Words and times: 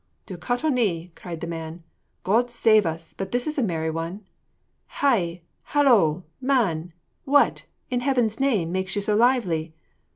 'Duw 0.25 0.35
catto 0.35 0.67
ni!' 0.73 1.11
cried 1.13 1.41
the 1.41 1.45
man, 1.45 1.83
'God 2.23 2.49
save 2.49 2.87
us! 2.87 3.13
but 3.13 3.31
this 3.31 3.45
is 3.45 3.59
a 3.59 3.61
merry 3.61 3.91
one. 3.91 4.25
Hai, 4.87 5.41
holo! 5.63 6.23
man, 6.41 6.91
what, 7.23 7.65
in 7.91 7.99
Heaven's 7.99 8.39
name, 8.39 8.71
makes 8.71 8.95
you 8.95 9.01
so 9.03 9.15
lively?' 9.15 9.75